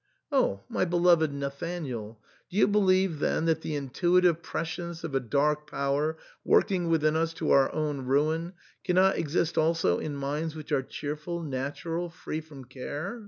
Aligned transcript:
'* 0.19 0.21
Oh! 0.31 0.61
my 0.67 0.83
beloved 0.83 1.31
Nathanael, 1.31 2.19
do 2.49 2.57
you 2.57 2.67
believe 2.67 3.19
then 3.19 3.45
that 3.45 3.61
the 3.61 3.75
intuitive 3.75 4.41
prescience 4.41 5.03
of 5.03 5.13
a 5.13 5.19
dark 5.19 5.69
power 5.69 6.17
working 6.43 6.89
within 6.89 7.15
us 7.15 7.35
to 7.35 7.51
our 7.51 7.71
own 7.71 8.07
ruin 8.07 8.53
cannot 8.83 9.19
exist 9.19 9.59
also 9.59 9.99
in 9.99 10.15
minds 10.15 10.55
which 10.55 10.71
are 10.71 10.81
cheerful, 10.81 11.43
natural, 11.43 12.09
free 12.09 12.41
from 12.41 12.65
care 12.65 13.19